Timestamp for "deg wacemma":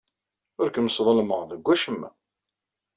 1.51-2.09